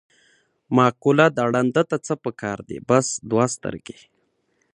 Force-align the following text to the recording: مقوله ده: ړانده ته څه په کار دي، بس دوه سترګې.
مقوله 0.75 1.27
ده: 1.35 1.43
ړانده 1.51 1.83
ته 1.89 1.97
څه 2.05 2.13
په 2.23 2.31
کار 2.41 2.59
دي، 2.67 2.77
بس 2.89 3.07
دوه 3.29 3.45
سترګې. 3.55 3.99